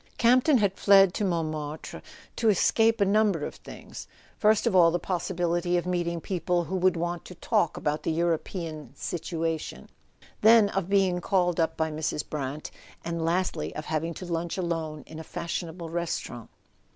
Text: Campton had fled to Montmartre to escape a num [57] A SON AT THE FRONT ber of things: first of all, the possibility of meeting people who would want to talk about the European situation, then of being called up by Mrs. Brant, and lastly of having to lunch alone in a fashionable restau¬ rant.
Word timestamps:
Campton 0.17 0.57
had 0.57 0.79
fled 0.79 1.13
to 1.13 1.23
Montmartre 1.23 2.01
to 2.37 2.49
escape 2.49 2.99
a 3.01 3.05
num 3.05 3.27
[57] 3.27 3.29
A 3.29 3.29
SON 3.29 3.29
AT 3.29 3.33
THE 3.33 3.39
FRONT 3.39 3.39
ber 3.39 3.45
of 3.45 3.55
things: 3.93 4.07
first 4.39 4.65
of 4.65 4.75
all, 4.75 4.89
the 4.89 4.97
possibility 4.97 5.77
of 5.77 5.85
meeting 5.85 6.19
people 6.19 6.63
who 6.63 6.75
would 6.77 6.95
want 6.97 7.23
to 7.25 7.35
talk 7.35 7.77
about 7.77 8.01
the 8.01 8.11
European 8.11 8.95
situation, 8.95 9.91
then 10.41 10.69
of 10.69 10.89
being 10.89 11.21
called 11.21 11.59
up 11.59 11.77
by 11.77 11.91
Mrs. 11.91 12.27
Brant, 12.27 12.71
and 13.05 13.23
lastly 13.23 13.75
of 13.75 13.85
having 13.85 14.15
to 14.15 14.25
lunch 14.25 14.57
alone 14.57 15.03
in 15.05 15.19
a 15.19 15.23
fashionable 15.23 15.91
restau¬ 15.91 16.29
rant. 16.31 16.49